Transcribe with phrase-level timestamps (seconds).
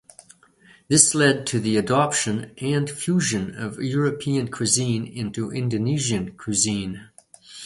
[0.87, 7.09] This led to the adoption and fusion of European cuisine into Indonesian cuisine.